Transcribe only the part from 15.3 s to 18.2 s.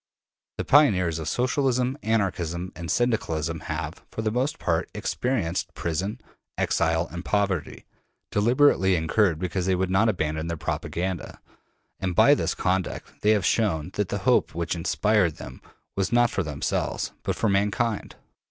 them was not for themselves, but for mankind.